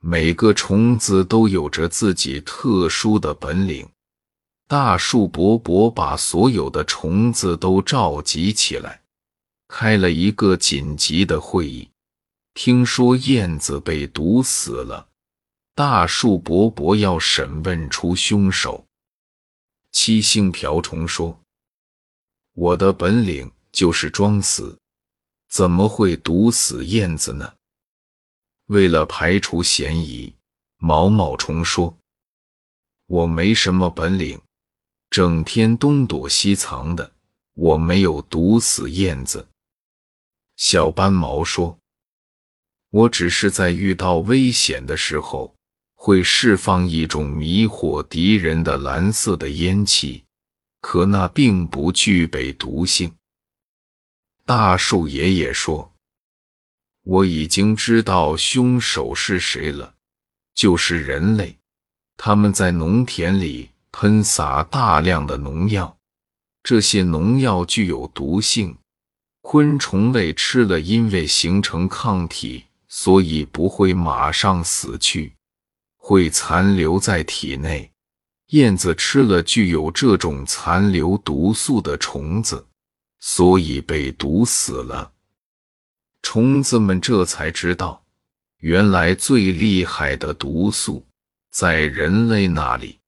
[0.00, 3.88] 每个虫子都有着自己特殊的本领。
[4.68, 9.02] 大树伯伯把所有的虫子都召集起来，
[9.66, 11.88] 开了一个紧急的会议。
[12.54, 15.08] 听说燕子被毒死了，
[15.74, 18.84] 大树伯伯要审问出凶手。
[19.90, 21.40] 七星瓢虫说
[22.54, 24.78] ：“我的本领就是装死，
[25.48, 27.52] 怎么会毒死燕子呢？”
[28.68, 30.34] 为了排除嫌疑，
[30.78, 31.98] 毛毛虫说
[33.06, 34.40] ：“我没什么本领。”
[35.10, 37.10] 整天东躲西藏的，
[37.54, 39.48] 我没有毒死燕子。
[40.56, 41.78] 小斑毛说
[42.90, 45.54] ：“我只是在遇到危险的时候，
[45.94, 50.24] 会释放一种迷惑敌人的蓝色的烟气，
[50.82, 53.10] 可那并不具备毒性。”
[54.44, 55.90] 大树爷爷说
[57.08, 59.94] ：“我已经知道凶手是谁了，
[60.54, 61.56] 就是人类，
[62.18, 65.96] 他们在农田里。”喷洒大量的农药，
[66.62, 68.76] 这些农药具有毒性，
[69.40, 75.32] 昆虫类吃了，因为形成抗体，所以不会马上死去，
[75.96, 77.90] 会残留在体内。
[78.48, 82.64] 燕子吃了具有这种残留毒素的虫子，
[83.18, 85.10] 所以被毒死了。
[86.30, 88.04] 虫子们这才知道，
[88.58, 91.06] 原来最厉害的毒素
[91.50, 92.98] 在人类那里。